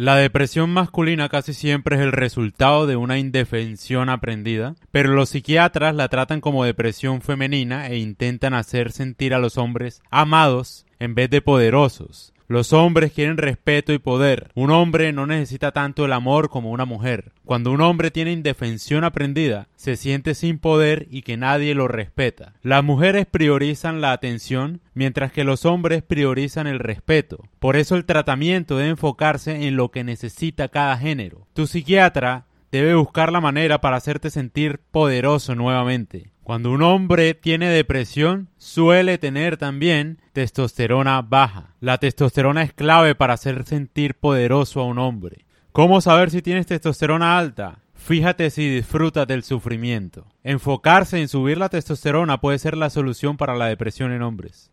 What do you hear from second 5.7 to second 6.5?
la tratan